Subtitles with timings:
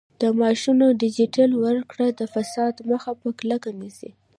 [0.21, 4.11] د معاشونو ډیجیټل ورکړه د فساد مخه په کلکه نیسي.